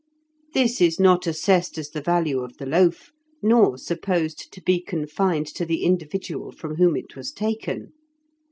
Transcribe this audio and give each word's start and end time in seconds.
This 0.55 0.81
is 0.81 0.99
not 0.99 1.27
assessed 1.27 1.77
as 1.77 1.91
the 1.91 2.01
value 2.01 2.39
of 2.39 2.57
the 2.57 2.65
loaf, 2.65 3.11
nor 3.43 3.77
supposed 3.77 4.51
to 4.51 4.59
be 4.59 4.81
confined 4.81 5.45
to 5.53 5.63
the 5.63 5.83
individual 5.83 6.51
from 6.51 6.77
whom 6.77 6.95
it 6.95 7.15
was 7.15 7.31
taken. 7.31 7.93